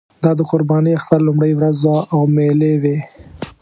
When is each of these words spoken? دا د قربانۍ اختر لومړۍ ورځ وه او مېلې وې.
دا 0.23 0.31
د 0.39 0.41
قربانۍ 0.51 0.91
اختر 0.99 1.19
لومړۍ 1.27 1.51
ورځ 1.55 1.77
وه 1.85 1.99
او 2.13 2.21
مېلې 2.35 2.73
وې. 2.81 2.97